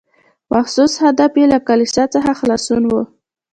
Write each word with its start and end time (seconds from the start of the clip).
محسوس 0.51 0.93
هدف 1.03 1.31
یې 1.39 1.45
له 1.53 1.59
کلیسا 1.67 2.03
څخه 2.13 2.31
خلاصون 2.39 2.83
و. 2.89 2.93